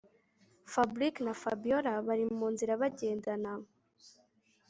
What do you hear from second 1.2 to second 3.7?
na Fabiora bari munzira bagendaga